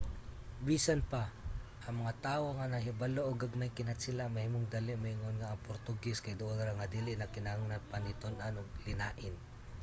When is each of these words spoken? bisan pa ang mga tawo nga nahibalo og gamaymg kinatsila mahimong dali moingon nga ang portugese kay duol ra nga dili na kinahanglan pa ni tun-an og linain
bisan 0.67 0.99
pa 1.11 1.23
ang 1.85 1.95
mga 2.01 2.13
tawo 2.27 2.47
nga 2.57 2.71
nahibalo 2.73 3.21
og 3.25 3.41
gamaymg 3.41 3.77
kinatsila 3.77 4.33
mahimong 4.35 4.67
dali 4.75 4.93
moingon 5.01 5.35
nga 5.39 5.49
ang 5.51 5.65
portugese 5.67 6.23
kay 6.23 6.35
duol 6.39 6.57
ra 6.65 6.73
nga 6.79 6.91
dili 6.95 7.11
na 7.15 7.31
kinahanglan 7.35 7.87
pa 7.89 7.97
ni 8.03 8.13
tun-an 8.21 8.55
og 8.61 8.69
linain 8.85 9.35